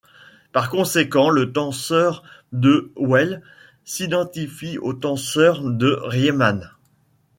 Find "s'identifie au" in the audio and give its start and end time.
3.85-4.93